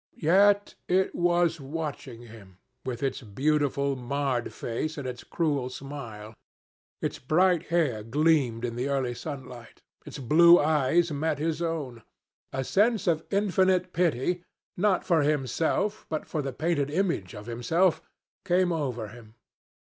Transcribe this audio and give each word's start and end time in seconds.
Yet 0.17 0.73
it 0.87 1.13
was 1.13 1.61
watching 1.61 2.23
him, 2.23 2.57
with 2.83 3.03
its 3.03 3.21
beautiful 3.21 3.95
marred 3.95 4.51
face 4.51 4.97
and 4.97 5.07
its 5.07 5.23
cruel 5.23 5.69
smile. 5.69 6.33
Its 7.03 7.19
bright 7.19 7.67
hair 7.67 8.01
gleamed 8.01 8.65
in 8.65 8.75
the 8.75 8.89
early 8.89 9.13
sunlight. 9.13 9.79
Its 10.03 10.17
blue 10.17 10.57
eyes 10.59 11.11
met 11.11 11.37
his 11.37 11.61
own. 11.61 12.01
A 12.51 12.63
sense 12.63 13.05
of 13.05 13.27
infinite 13.29 13.93
pity, 13.93 14.43
not 14.75 15.05
for 15.05 15.21
himself, 15.21 16.07
but 16.09 16.25
for 16.25 16.41
the 16.41 16.51
painted 16.51 16.89
image 16.89 17.35
of 17.35 17.45
himself, 17.45 18.01
came 18.43 18.71
over 18.71 19.09
him. 19.09 19.35